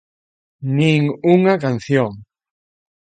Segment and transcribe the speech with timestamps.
[0.77, 1.03] Nin
[1.35, 2.11] unha canción.